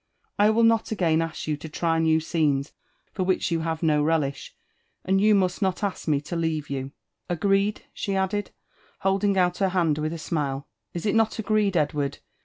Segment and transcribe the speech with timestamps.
[0.39, 2.71] I Will ilot again wA pou to try new itoiids
[3.13, 4.49] Ibr whl«h you have do relifth,
[5.05, 6.91] and you must: not ask me to ieaire you.—
[7.29, 8.49] Agt^e^ T' she added,
[9.01, 12.17] holding out her hand wilh a smile;*' is it not agreed, Ed ward